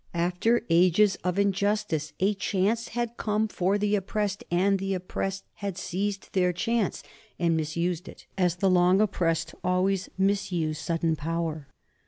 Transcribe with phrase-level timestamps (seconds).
[0.15, 5.77] After ages of injustice a chance had come for the oppressed, and the oppressed had
[5.77, 7.03] seized their chance
[7.37, 11.67] and misused it, as the long oppressed always misuse sudden power.